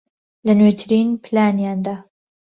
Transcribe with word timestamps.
لە 0.45 0.53
نوێترین 0.59 1.09
پلانیاندا 1.23 1.95